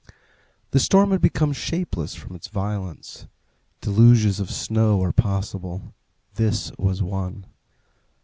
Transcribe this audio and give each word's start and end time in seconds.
The 0.71 0.79
storm 0.79 1.11
had 1.11 1.21
become 1.21 1.53
shapeless 1.53 2.15
from 2.15 2.35
its 2.35 2.47
violence. 2.47 3.27
Deluges 3.81 4.39
of 4.39 4.49
snow 4.49 4.99
are 5.03 5.11
possible. 5.13 5.93
This 6.33 6.71
was 6.79 7.03
one. 7.03 7.45